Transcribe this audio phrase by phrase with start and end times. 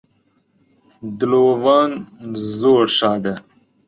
[1.17, 1.89] دلۆڤان
[2.57, 3.33] زۆر شادە